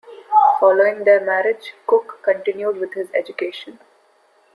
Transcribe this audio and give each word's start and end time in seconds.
Following 0.59 1.03
their 1.03 1.23
marriage, 1.23 1.75
Cook 1.85 2.21
continued 2.23 2.77
with 2.77 2.95
his 2.95 3.09
education. 3.13 3.77